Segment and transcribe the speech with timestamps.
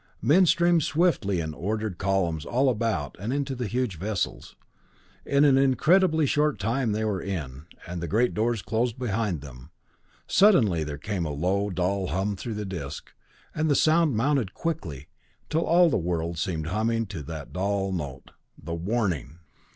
[0.19, 4.55] Men streamed swiftly in ordered columns all about and into the huge vessels.
[5.27, 9.69] In an incredibly short time they were in, and the great doors closed behind them.
[10.25, 13.11] Suddenly there came a low, dull hum through the disc,
[13.53, 15.07] and the sound mounted quickly,
[15.51, 18.31] till all the world seemed humming to that dull note.
[18.57, 19.37] The warning!